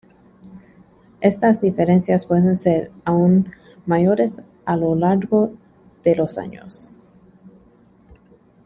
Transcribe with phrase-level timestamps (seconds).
[1.19, 3.51] Estas diferencias pueden ser aún
[3.85, 5.53] mayores a lo largo
[6.03, 6.95] de los años.